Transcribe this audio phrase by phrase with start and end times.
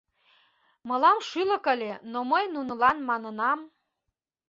[0.87, 3.59] Мылам шӱлык ыле, но мый нунылан манынам: